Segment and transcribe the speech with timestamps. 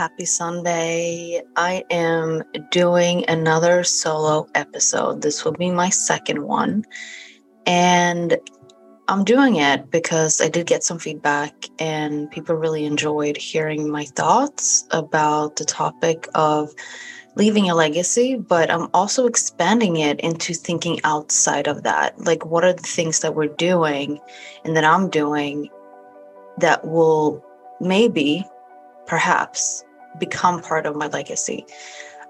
[0.00, 1.42] Happy Sunday.
[1.56, 5.20] I am doing another solo episode.
[5.20, 6.86] This will be my second one.
[7.66, 8.38] And
[9.08, 14.06] I'm doing it because I did get some feedback and people really enjoyed hearing my
[14.06, 16.70] thoughts about the topic of
[17.36, 22.18] leaving a legacy, but I'm also expanding it into thinking outside of that.
[22.18, 24.18] Like, what are the things that we're doing
[24.64, 25.68] and that I'm doing
[26.56, 27.44] that will
[27.82, 28.46] maybe,
[29.06, 29.84] perhaps,
[30.18, 31.66] become part of my legacy.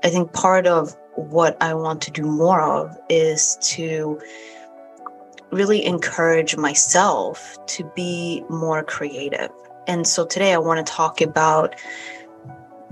[0.02, 4.20] I think part of what I want to do more of is to
[5.50, 9.50] really encourage myself to be more creative.
[9.86, 11.74] And so today I want to talk about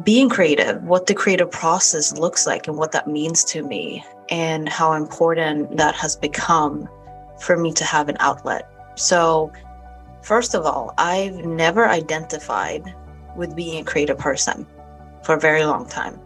[0.05, 4.69] being creative, what the creative process looks like, and what that means to me, and
[4.69, 6.89] how important that has become
[7.41, 8.69] for me to have an outlet.
[8.95, 9.53] So,
[10.23, 12.95] first of all, I've never identified
[13.37, 14.67] with being a creative person
[15.23, 16.21] for a very long time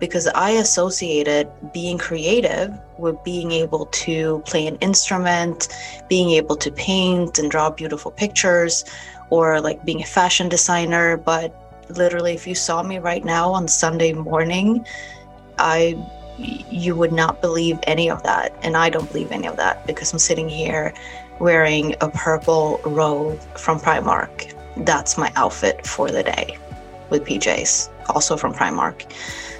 [0.00, 5.68] because I associated being creative with being able to play an instrument,
[6.08, 8.84] being able to paint and draw beautiful pictures,
[9.28, 11.18] or like being a fashion designer.
[11.18, 11.54] But
[11.90, 14.84] literally, if you saw me right now on Sunday morning,
[15.58, 15.96] I
[16.38, 18.56] you would not believe any of that.
[18.62, 20.94] And I don't believe any of that because I'm sitting here
[21.38, 24.54] wearing a purple robe from Primark.
[24.86, 26.56] That's my outfit for the day
[27.10, 29.10] with PJs also from Primark.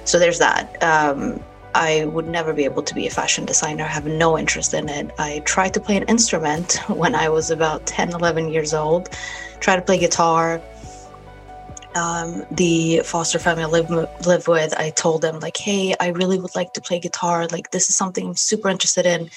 [0.05, 0.81] So there's that.
[0.83, 1.41] Um,
[1.73, 3.85] I would never be able to be a fashion designer.
[3.85, 5.11] I have no interest in it.
[5.17, 9.09] I tried to play an instrument when I was about 10, 11 years old.
[9.59, 10.61] Tried to play guitar.
[11.93, 13.89] Um, the foster family I live,
[14.25, 17.47] live with, I told them like, hey, I really would like to play guitar.
[17.47, 19.29] Like this is something I'm super interested in.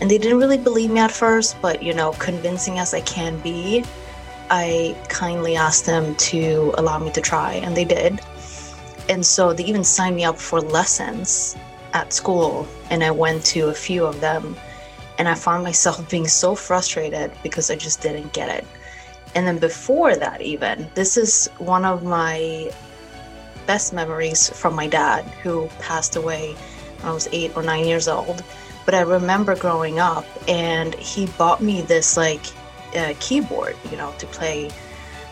[0.00, 3.40] And they didn't really believe me at first, but you know, convincing as I can
[3.40, 3.84] be,
[4.50, 8.20] I kindly asked them to allow me to try, and they did
[9.08, 11.56] and so they even signed me up for lessons
[11.92, 14.56] at school and i went to a few of them
[15.18, 18.66] and i found myself being so frustrated because i just didn't get it.
[19.34, 22.70] And then before that even this is one of my
[23.66, 26.54] best memories from my dad who passed away
[27.00, 28.42] when i was eight or nine years old.
[28.84, 32.44] But i remember growing up and he bought me this like
[32.96, 34.70] uh, keyboard you know to play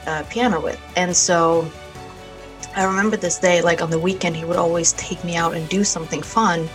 [0.07, 0.81] uh, piano with.
[0.97, 1.71] And so
[2.77, 5.69] I remember this day, like on the weekend, he would always take me out and
[5.69, 6.69] do something fun.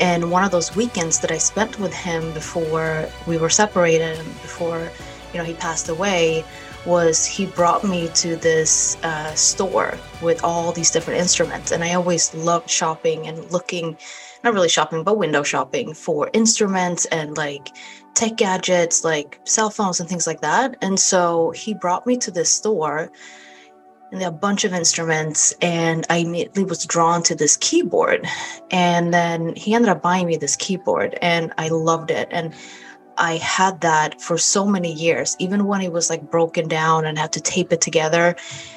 [0.00, 4.28] And one of those weekends that I spent with him before we were separated and
[4.42, 4.88] before,
[5.32, 6.44] you know, he passed away
[6.86, 11.72] was he brought me to this uh, store with all these different instruments.
[11.72, 13.98] And I always loved shopping and looking,
[14.44, 17.68] not really shopping, but window shopping for instruments and like
[18.14, 20.76] tech gadgets, like cell phones and things like that.
[20.80, 23.10] And so he brought me to this store
[24.12, 28.26] and a bunch of instruments and i immediately was drawn to this keyboard.
[28.70, 32.28] And then he ended up buying me this keyboard and i loved it.
[32.30, 32.54] And
[33.18, 35.36] i had that for so many years.
[35.38, 38.36] Even when it was like broken down and had to tape it together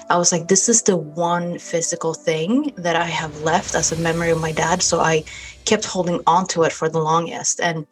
[0.09, 3.97] i was like this is the one physical thing that i have left as a
[3.97, 4.81] memory of my dad.
[4.81, 5.23] So i
[5.65, 7.59] kept holding on to it for the longest.
[7.59, 7.87] And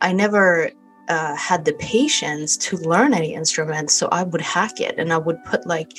[0.00, 0.70] i never
[1.08, 5.18] uh, had the patience to learn any instruments so i would hack it and i
[5.18, 5.92] would put like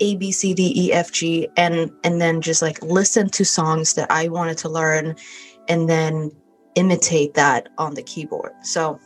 [0.00, 3.94] a B C D E F G and and then just like listen to songs
[3.94, 5.16] that I wanted to learn
[5.68, 6.30] and then
[6.74, 8.52] imitate that on the keyboard.
[8.62, 8.98] So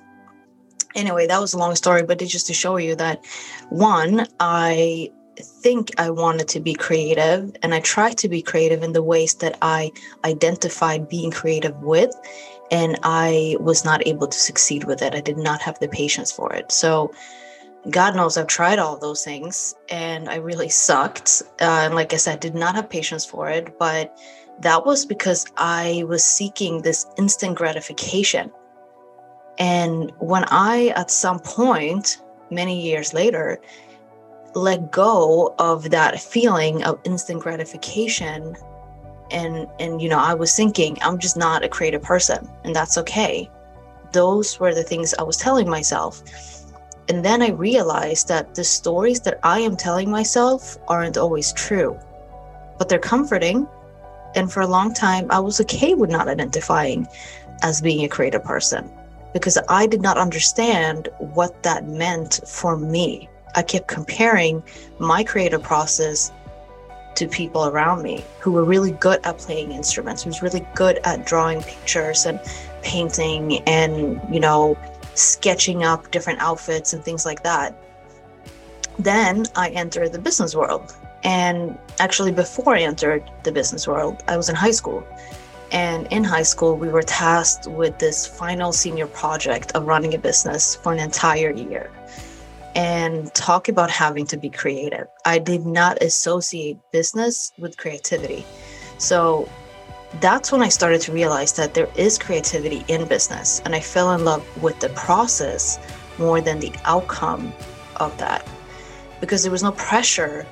[0.95, 3.25] anyway, that was a long story, but just to show you that
[3.69, 5.11] one, I
[5.41, 9.35] think I wanted to be creative and I tried to be creative in the ways
[9.35, 9.93] that I
[10.25, 12.13] identified being creative with
[12.71, 15.15] and I was not able to succeed with it.
[15.15, 16.73] I did not have the patience for it.
[16.73, 17.13] So
[17.91, 21.43] God knows I've tried all those things and I really sucked.
[21.61, 23.79] Uh, and like I said, I did not have patience for it.
[23.79, 24.19] But
[24.61, 28.51] that was because I was seeking this instant gratification.
[29.59, 33.61] And when I, at some point, many years later,
[34.55, 38.57] let go of that feeling of instant gratification
[39.31, 42.97] and and you know i was thinking i'm just not a creative person and that's
[42.97, 43.51] okay
[44.13, 46.23] those were the things i was telling myself
[47.09, 51.99] and then I realized that the stories that I am telling myself aren't always true,
[52.79, 53.67] but they're comforting.
[54.35, 57.07] And for a long time, I was okay with not identifying
[57.63, 58.91] as being a creative person
[59.33, 63.29] because I did not understand what that meant for me.
[63.55, 64.63] I kept comparing
[64.99, 66.31] my creative process
[67.15, 71.01] to people around me who were really good at playing instruments, who was really good
[71.05, 72.39] at drawing pictures and
[72.83, 74.77] painting and, you know,
[75.19, 77.77] sketching up different outfits and things like that.
[78.99, 80.95] Then I entered the business world
[81.25, 85.05] And actually, before I entered the business world, I was in high school.
[85.71, 90.19] And in high school, we were tasked with this final senior project of running a
[90.19, 91.91] business for an entire year.
[92.75, 95.09] And talk about having to be creative.
[95.25, 98.47] I did not associate business with creativity.
[98.99, 99.49] So
[100.21, 103.61] that's when I started to realize that there is creativity in business.
[103.65, 105.79] And I fell in love with the process
[106.19, 107.53] more than the outcome
[107.97, 108.47] of that
[109.21, 110.47] because there was no pressure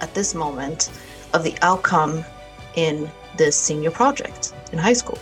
[0.00, 0.90] at this moment
[1.32, 2.24] of the outcome
[2.74, 5.18] in this senior project in high school.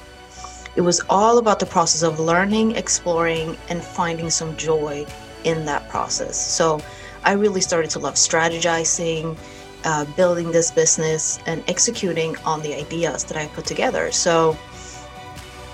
[0.76, 5.06] It was all about the process of learning, exploring, and finding some joy
[5.44, 6.36] in that process.
[6.36, 6.80] So
[7.22, 9.36] I really started to love strategizing,
[9.84, 14.10] uh, building this business, and executing on the ideas that I put together.
[14.12, 14.56] So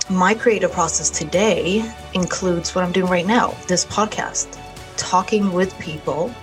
[0.09, 4.59] my creative process today includes what I'm doing right now this podcast,
[4.97, 6.35] talking with people,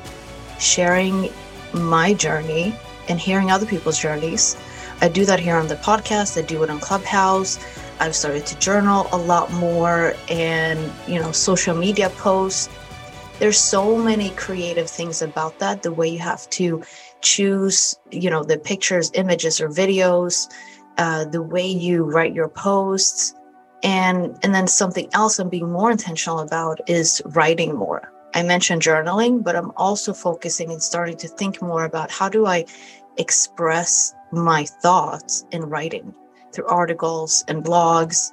[0.59, 1.29] sharing
[1.73, 2.73] my journey,
[3.09, 4.55] and hearing other people's journeys.
[5.01, 7.59] I do that here on the podcast, I do it on Clubhouse.
[7.99, 12.69] I've started to journal a lot more and, you know, social media posts.
[13.39, 15.83] There's so many creative things about that.
[15.83, 16.83] The way you have to
[17.21, 20.51] choose, you know, the pictures, images, or videos,
[20.97, 23.33] uh, the way you write your posts,
[23.83, 28.11] and and then something else i'm being more intentional about is writing more.
[28.33, 32.45] I mentioned journaling but i'm also focusing and starting to think more about how do
[32.45, 32.65] i
[33.17, 36.13] express my thoughts in writing
[36.51, 38.31] through articles and blogs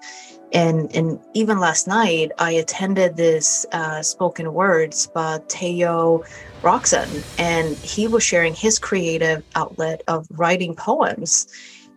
[0.54, 6.24] and and even last night i attended this uh, spoken words by Tayo
[6.62, 11.46] Rockson and he was sharing his creative outlet of writing poems.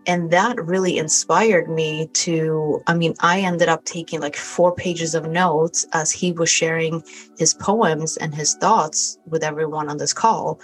[0.05, 5.15] And that really inspired me to i mean i ended up taking like four pages
[5.15, 7.03] of notes as he was sharing
[7.37, 10.59] his poems and his thoughts with everyone on this call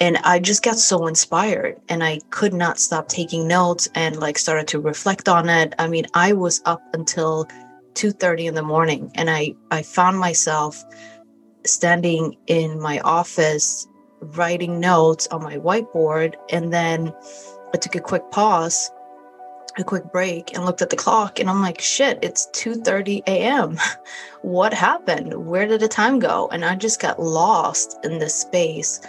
[0.00, 4.38] and i just got so inspired and i could not stop taking notes and like
[4.38, 7.46] started to reflect on it i mean i was up until
[7.94, 10.84] 2:30 in the morning and i i found myself
[11.64, 13.86] standing in my office
[14.20, 17.12] writing notes on my whiteboard and then
[17.72, 18.90] I took a quick pause,
[19.78, 21.38] a quick break, and looked at the clock.
[21.38, 23.78] And I'm like, shit, it's 2:30 a.m.
[24.42, 25.46] what happened?
[25.46, 26.48] Where did the time go?
[26.50, 29.00] And I just got lost in this space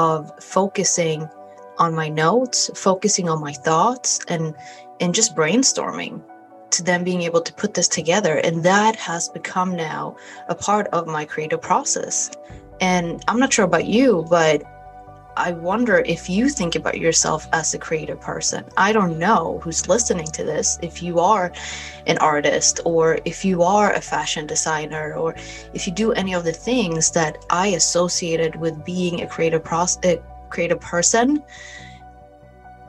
[0.00, 1.28] of focusing
[1.78, 4.54] on my notes, focusing on my thoughts, and
[5.00, 6.22] and just brainstorming
[6.70, 8.34] to then being able to put this together.
[8.38, 10.16] And that has become now
[10.48, 12.30] a part of my creative process.
[12.80, 14.62] And I'm not sure about you, but
[15.36, 18.64] I wonder if you think about yourself as a creative person.
[18.76, 21.52] I don't know who's listening to this, if you are
[22.06, 25.34] an artist or if you are a fashion designer or
[25.72, 29.66] if you do any of the things that I associated with being a creative
[30.04, 31.42] a creative person.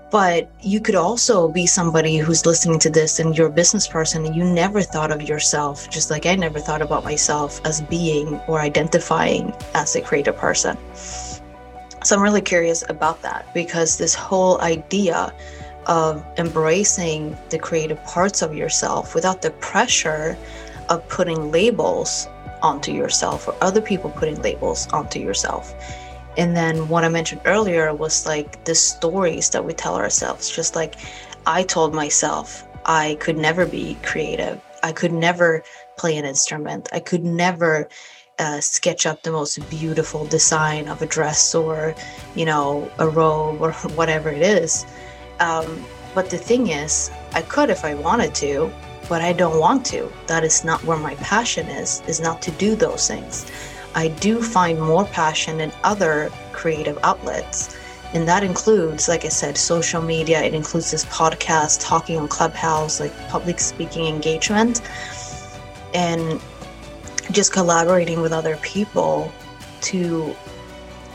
[0.10, 4.26] But you could also be somebody who's listening to this and you're a business person
[4.26, 8.36] and you never thought of yourself, just like I never thought about myself as being
[8.48, 10.78] or identifying as a creative person.
[12.04, 15.34] So I'm really curious about that because this whole idea
[15.86, 20.38] of embracing the creative parts of yourself without the pressure
[20.90, 22.28] of putting labels
[22.62, 25.74] onto yourself or other people putting labels onto yourself.
[26.38, 30.76] And then what I mentioned earlier was like the stories that we tell ourselves, just
[30.76, 30.96] like
[31.46, 34.62] I told myself I could never be creative.
[34.84, 35.64] I could never
[35.98, 36.90] play an instrument.
[36.92, 37.90] I could never
[38.40, 41.96] uh, sketch up the most beautiful design of a dress or,
[42.36, 44.86] you know, a robe or whatever it is.
[45.40, 45.84] Um,
[46.14, 48.72] but the thing is, I could if I wanted to,
[49.08, 50.12] but I don't want to.
[50.28, 53.50] That is not where my passion is, is not to do those things.
[53.96, 57.78] I do find more passion in other creative outlets.
[58.14, 60.42] And that includes, like I said, social media.
[60.42, 64.82] It includes this podcast, talking on Clubhouse, like public speaking engagement.
[65.94, 66.42] And
[67.32, 69.32] just collaborating with other people
[69.82, 70.36] to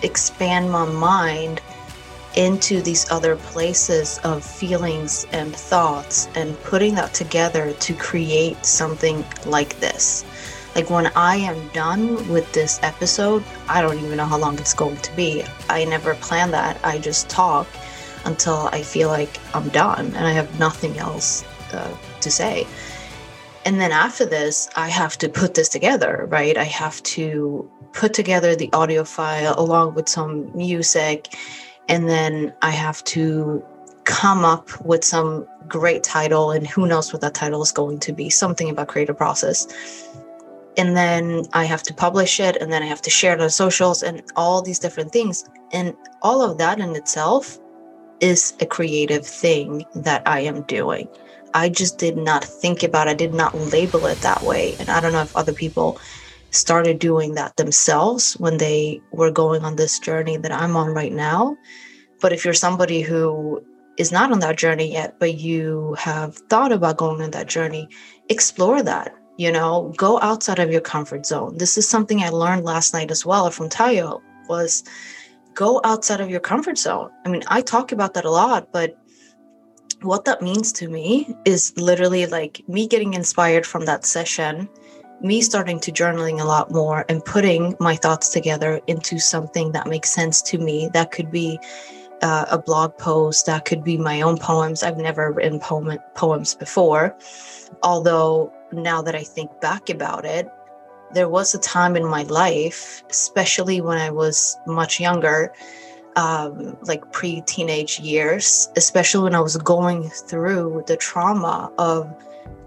[0.02, 1.60] expand my mind
[2.36, 9.25] into these other places of feelings and thoughts and putting that together to create something
[9.46, 10.25] like this.
[10.75, 14.75] Like when I am done with this episode, I don't even know how long it's
[14.75, 15.42] going to be.
[15.70, 16.78] I never plan that.
[16.84, 17.66] I just talk
[18.26, 22.66] until I feel like I'm done and I have nothing else uh, to say
[23.66, 26.56] and then after this i have to put this together right?
[26.56, 31.35] I have to put together the audio file along with some music.
[31.88, 33.64] And then i have to
[34.04, 36.50] come up with some great title.
[36.50, 38.30] And who knows what that title is going to be.
[38.30, 39.66] Something about creative process.
[40.76, 42.56] And then i have to publish it.
[42.56, 45.44] And then i have to share it on socials and all these different things.
[45.73, 47.58] And all of that in itself
[48.20, 51.08] is a creative thing that I am doing.
[51.56, 54.76] I just did not think about I did not label it that way.
[54.78, 55.98] And I don't know if other people
[56.50, 61.12] started doing that themselves when they were going on this journey that I'm on right
[61.12, 61.56] now.
[62.20, 63.64] But if you're somebody who
[63.96, 67.88] is not on that journey yet, but you have thought about going on that journey,
[68.28, 69.14] explore that.
[69.38, 71.56] You know, go outside of your comfort zone.
[71.56, 74.84] This is something I learned last night as well from Tayo was
[75.54, 77.10] go outside of your comfort zone.
[77.25, 78.98] I mean, I talk about that a lot, but
[80.02, 84.68] what that means to me is literally like me getting inspired from that session,
[85.20, 89.86] me starting to journaling a lot more and putting my thoughts together into something that
[89.86, 90.88] makes sense to me.
[90.92, 91.58] That could be
[92.22, 94.82] uh, a blog post, that could be my own poems.
[94.82, 97.16] I've never written poem- poems before,
[97.82, 100.48] although now that I think back about it,
[101.12, 105.52] there was a time in my life, especially when I was much younger,
[106.16, 112.12] um, like pre teenage years, especially when I was going through the trauma of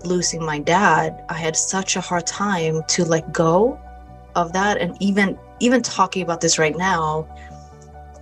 [0.06, 3.80] losing my dad, I had such a hard time to let go
[4.36, 4.78] of that.
[4.78, 7.28] And even even talking about this right now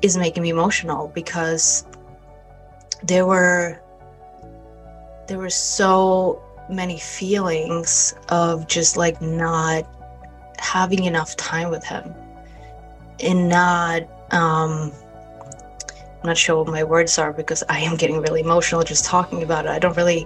[0.02, 1.86] is making me emotional because
[3.04, 3.80] there were
[5.28, 9.86] there were so many feelings of just like not
[10.58, 12.14] having enough time with him
[13.20, 14.92] and not um
[16.22, 19.44] I'm not sure what my words are because I am getting really emotional just talking
[19.44, 19.70] about it.
[19.70, 20.26] I don't really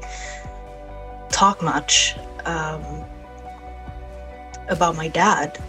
[1.30, 3.04] talk much um,
[4.70, 5.60] about my dad.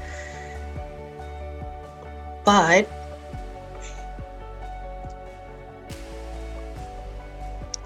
[2.45, 2.88] But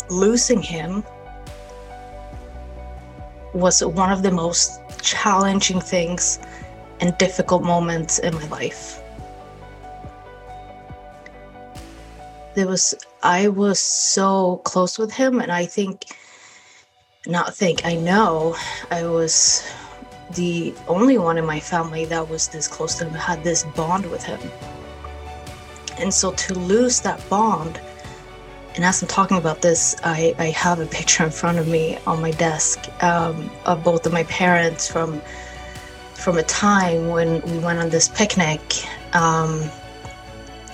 [0.09, 1.05] losing him
[3.55, 6.39] was one of the most challenging things
[7.01, 9.03] and difficult moments in my life.
[12.57, 16.07] There was, I was so close with him, and I think,
[17.27, 18.57] not think, I know
[18.91, 19.63] I was
[20.35, 24.11] the only one in my family that was this close to him, had this bond
[24.11, 24.41] with him.
[25.99, 27.79] And so to lose that bond,
[28.75, 31.99] and as I'm talking about this, I, I have a picture in front of me
[32.07, 35.21] on my desk um, of both of my parents from
[36.15, 38.61] from a time when we went on this picnic.
[39.15, 39.71] Um,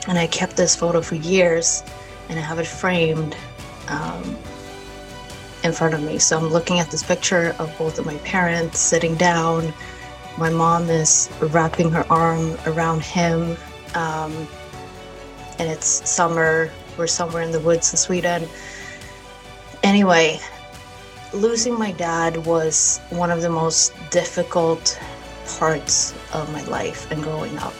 [0.09, 1.83] and I kept this photo for years,
[2.29, 3.37] and I have it framed
[3.89, 4.37] um,
[5.65, 6.19] in front of me.
[6.19, 9.73] So I'm looking at this picture of both of my parents sitting down.
[10.39, 13.57] My mom is wrapping her arm around him,
[13.95, 14.49] um,
[15.59, 18.47] and it's summer we're somewhere in the woods in Sweden.
[19.83, 20.39] Anyway,
[21.33, 25.01] losing my dad was one of the most difficult
[25.59, 27.75] parts of my life and growing up.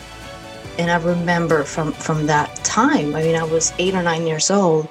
[0.79, 4.51] And I remember from from that time, I mean I was 8 or 9 years
[4.51, 4.89] old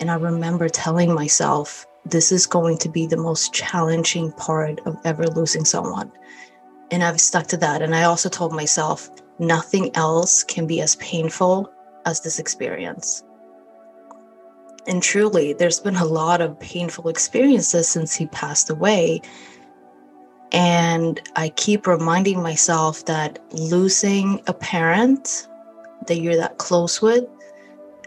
[0.00, 4.96] and I remember telling myself this is going to be the most challenging part of
[5.04, 6.12] ever losing someone.
[6.92, 10.96] And I've stuck to that and I also told myself nothing else can be as
[10.96, 11.72] painful
[12.04, 13.24] as this experience.
[14.86, 19.20] And truly, there's been a lot of painful experiences since he passed away.
[20.52, 25.48] And I keep reminding myself that losing a parent
[26.06, 27.24] that you're that close with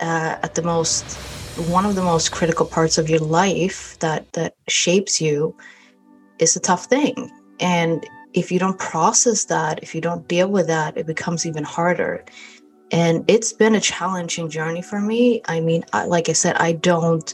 [0.02, 1.20] uh, at the most,
[1.56, 5.56] one of the most critical parts of your life that that shapes you
[6.40, 7.30] is a tough thing.
[7.60, 11.64] And if you don't process that, if you don't deal with that, it becomes even
[11.64, 12.24] harder
[12.92, 16.72] and it's been a challenging journey for me i mean I, like i said i
[16.72, 17.34] don't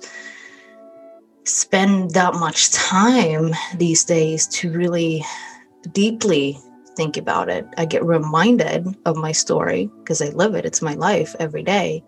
[1.45, 5.23] spend that much time these days to really
[5.91, 6.57] deeply
[6.95, 7.67] think about it.
[7.77, 10.65] I get reminded of my story because i live it.
[10.65, 12.03] It's my life every day.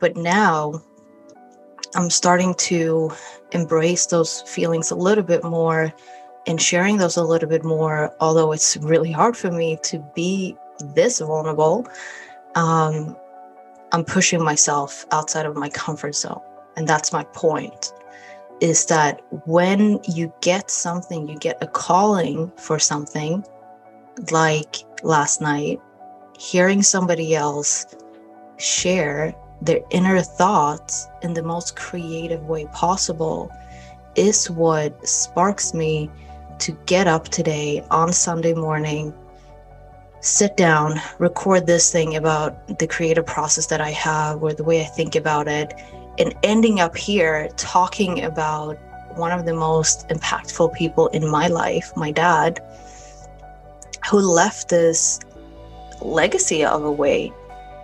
[0.00, 0.82] But now
[1.94, 3.10] i'm starting to
[3.52, 5.90] embrace those feelings a little bit more
[6.46, 10.54] and sharing those a little bit more although it's really hard for me to be
[10.94, 11.86] this vulnerable,
[12.54, 13.16] um,
[13.92, 16.40] I'm pushing myself outside of my comfort zone.
[16.78, 17.92] And that's my point
[18.60, 23.44] is that when you get something, you get a calling for something
[24.30, 25.80] like last night,
[26.38, 27.84] hearing somebody else
[28.58, 33.50] share their inner thoughts in the most creative way possible
[34.14, 36.08] is what sparks me
[36.60, 39.12] to get up today on Sunday morning
[40.20, 44.80] sit down, record this thing about the creative process that I have or the way
[44.80, 45.74] I think about it,
[46.18, 48.76] and ending up here talking about
[49.16, 52.60] one of the most impactful people in my life, my dad,
[54.10, 55.20] who left this
[56.00, 57.32] legacy of a way.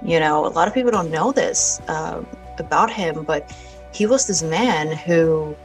[0.05, 2.23] You know, a lot of people don't know this uh,
[2.59, 3.51] about him, but
[3.93, 5.57] he was this man who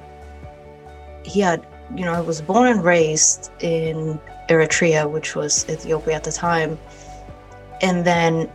[1.24, 6.32] he had, you know, was born and raised in Eritrea, which was Ethiopia at the
[6.32, 6.80] time,
[7.82, 8.50] and then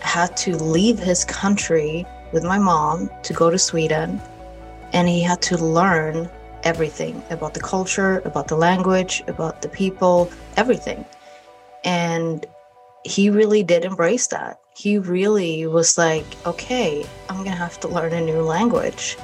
[0.00, 4.20] had to leave his country with my mom to go to Sweden.
[4.92, 6.30] And he had to learn
[6.62, 11.04] everything about the culture, about the language, about the people, everything.
[11.84, 12.44] And
[13.04, 14.60] he really did embrace that.
[14.76, 19.16] He really was like, okay, I'm going to have to learn a new language.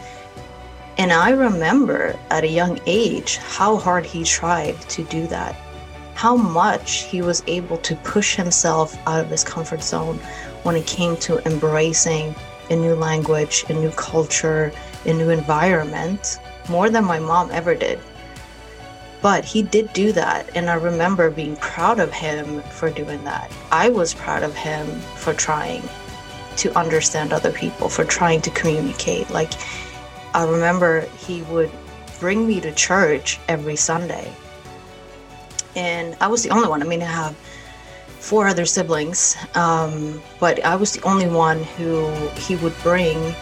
[0.97, 5.57] And I remember at a young age how hard he tried to do that,
[6.15, 10.19] how much he was able to push himself out of his comfort zone
[10.63, 12.35] when it came to embracing
[12.71, 14.73] a new language, a new culture,
[15.05, 17.99] a new environment, more than my mom ever did.
[19.21, 23.51] But he did do that, and I remember being proud of him for doing that.
[23.73, 25.83] I was proud of him for trying
[26.57, 29.31] to understand other people, for trying to communicate.
[29.31, 29.53] Like,
[30.35, 31.71] I remember he would
[32.21, 34.33] bring me to church every Sunday.
[35.77, 36.83] And I was the only one.
[36.83, 37.37] I mean, I have
[38.25, 43.35] four other siblings, um, but I was the only one who he would bring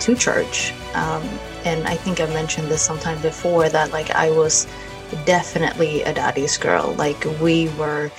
[0.00, 0.72] to church.
[0.94, 1.22] Um,
[1.66, 4.66] and I think I mentioned this sometime before that like I was
[5.26, 6.94] definitely a daddy's girl.
[6.94, 8.10] Like we were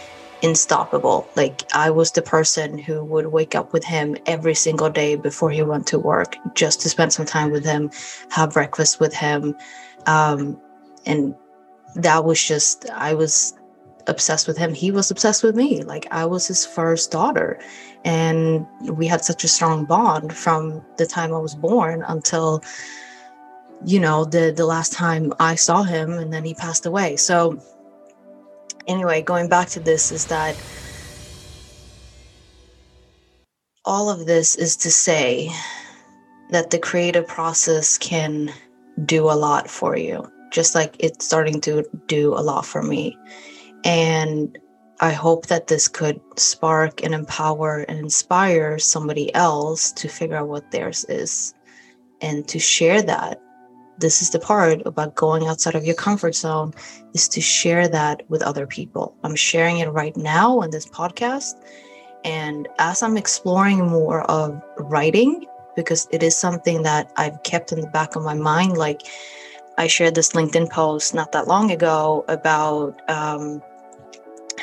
[0.43, 1.27] unstoppable.
[1.35, 5.49] Like I was the person who would wake up with him every single day before
[5.49, 7.89] he went to work just to spend some time with him,
[8.29, 9.55] have breakfast with him.
[10.05, 10.61] Um,
[11.07, 11.33] and
[11.95, 13.55] that was just, I was
[14.07, 14.73] obsessed with him.
[14.73, 15.83] He was obsessed with me.
[15.83, 17.59] Like I was his first daughter.
[18.05, 22.63] And we had such a strong bond from the time I was born until,
[23.85, 27.15] you know, the the last time I saw him and then he passed away.
[27.15, 27.59] So
[28.87, 30.55] anyway, going back to this is that
[33.85, 35.51] all of this is to say
[36.51, 38.53] that the creative process can
[39.05, 43.17] do a lot for you, just like it's starting to do a lot for me.
[43.83, 44.57] And
[44.99, 50.47] I hope that this could spark and empower and inspire somebody else to figure out
[50.47, 51.53] what theirs is
[52.21, 53.41] and to share that.
[53.97, 56.73] This is the part about going outside of your comfort zone
[57.13, 59.15] is to share that with other people.
[59.23, 61.55] I'm sharing it right now on this podcast.
[62.23, 67.81] And as I'm exploring more of writing, because it is something that I've kept in
[67.81, 69.01] the back of my mind, like
[69.77, 73.61] I shared this LinkedIn post not that long ago about um,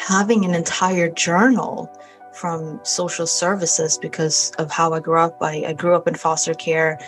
[0.01, 1.91] having an entire journal
[2.33, 5.37] from social services because of how I grew up.
[5.43, 6.99] I, I grew up in foster care,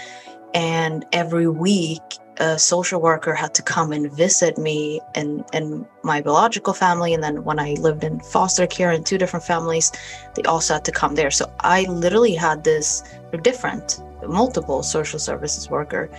[0.53, 2.03] and every week
[2.39, 7.15] a social worker had to come and visit me and and my biological family.
[7.15, 9.93] And then when i lived in foster care in two different families
[10.35, 11.31] they also had to come there.
[11.31, 13.03] So i literally had this
[13.43, 16.11] different multiple social services worker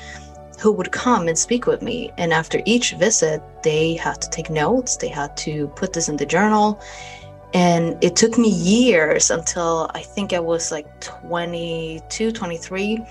[0.63, 2.09] who would come and speak with me.
[2.17, 6.15] And after each visit, they had to take notes, they had to put this in
[6.15, 6.79] the journal.
[7.53, 13.05] And it took me years until I think I was like 22, 23.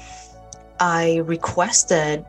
[0.80, 2.24] I requested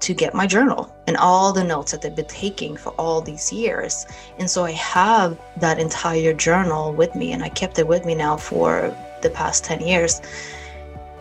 [0.00, 3.52] to get my journal and all the notes that they've been taking for all these
[3.52, 4.04] years.
[4.40, 8.16] And so I have that entire journal with me and I kept it with me
[8.16, 10.20] now for the past 10 years.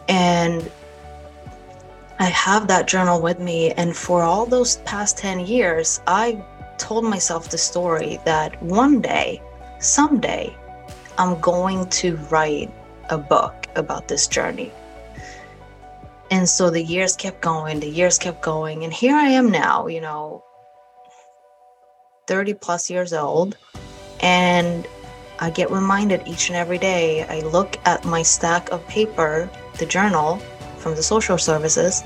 [0.09, 0.69] And
[2.19, 3.71] I have that journal with me.
[3.71, 6.43] And for all those past 10 years, I
[6.77, 9.41] told myself the story that one day,
[9.79, 10.55] someday,
[11.17, 12.71] I'm going to write
[13.09, 14.71] a book about this journey.
[16.31, 18.83] And so the years kept going, the years kept going.
[18.83, 20.43] And here I am now, you know,
[22.27, 23.57] 30 plus years old.
[24.21, 24.87] And
[25.39, 27.23] I get reminded each and every day.
[27.23, 30.41] I look at my stack of paper, the journal,
[30.85, 32.03] from the social services.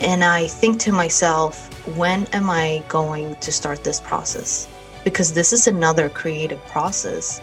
[0.00, 1.52] And I think to myself,
[1.98, 4.66] when am I going to start this process?
[5.04, 7.42] Because this is another creative process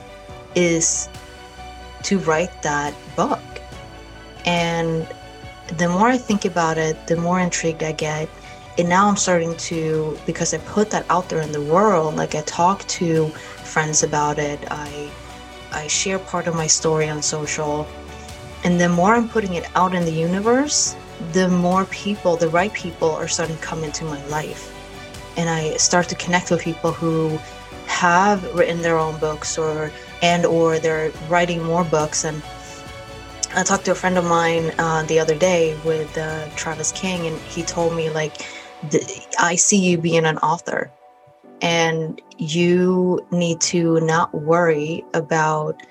[0.55, 1.09] is
[2.07, 3.45] to write that book.
[4.47, 5.07] And
[5.77, 8.27] the more I think about it, the more intrigued I get.
[8.79, 12.33] And now I'm starting to, because I put that out there in the world, like
[12.33, 13.27] I talk to
[13.73, 15.11] friends about it, I
[15.71, 17.85] I share part of my story on social
[18.63, 20.95] and the more I'm putting it out in the universe,
[21.33, 24.71] the more people, the right people, are starting to come into my life.
[25.37, 27.37] And I start to connect with people who
[27.87, 29.91] have written their own books or
[30.21, 32.41] and or they're writing more books and
[33.55, 37.25] I talked to a friend of mine uh, the other day with uh, Travis King,
[37.25, 38.45] and he told me like,
[39.39, 40.91] "I see you being an author,
[41.61, 45.81] and you need to not worry about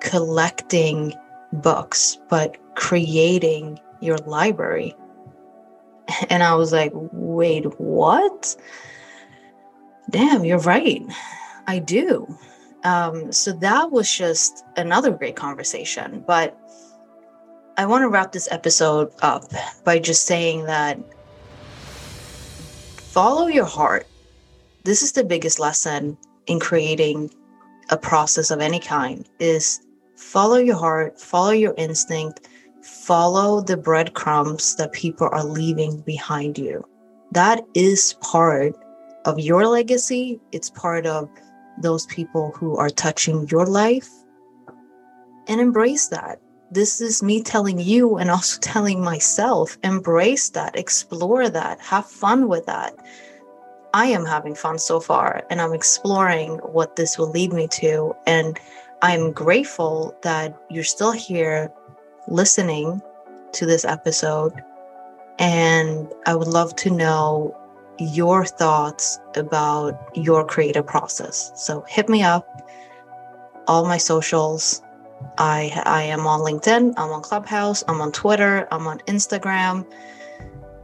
[0.00, 1.12] collecting
[1.52, 4.94] books, but creating your library.
[6.28, 8.56] And I was like, wait, what?
[10.10, 11.02] Damn, you're right.
[11.66, 12.26] I do.
[12.82, 16.24] Um, so that was just another great conversation.
[16.26, 16.58] But
[17.76, 19.44] I want to wrap this episode up
[19.84, 20.98] by just saying that
[22.96, 24.06] follow your heart.
[24.84, 27.30] This is the biggest lesson in creating
[27.90, 29.80] a process of any kind is
[30.20, 32.48] follow your heart, follow your instinct,
[32.82, 36.84] follow the breadcrumbs that people are leaving behind you.
[37.32, 38.74] That is part
[39.24, 40.38] of your legacy.
[40.52, 41.28] It's part of
[41.80, 44.08] those people who are touching your life
[45.48, 46.40] and embrace that.
[46.70, 52.48] This is me telling you and also telling myself embrace that, explore that, have fun
[52.48, 52.94] with that.
[53.92, 58.14] I am having fun so far and I'm exploring what this will lead me to.
[58.26, 58.58] And
[59.02, 61.72] I'm grateful that you're still here
[62.28, 63.00] listening
[63.52, 64.52] to this episode.
[65.38, 67.56] And I would love to know
[67.98, 71.52] your thoughts about your creative process.
[71.54, 72.46] So hit me up,
[73.66, 74.82] all my socials.
[75.38, 79.86] I I am on LinkedIn, I'm on Clubhouse, I'm on Twitter, I'm on Instagram.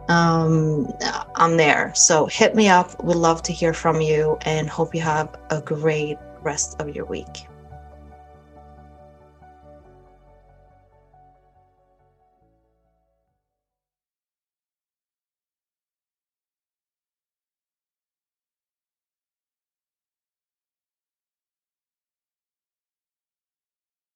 [0.08, 0.92] Um,
[1.34, 1.92] I'm there.
[1.94, 3.02] So hit me up.
[3.02, 7.06] We'd love to hear from you and hope you have a great rest of your
[7.06, 7.48] week.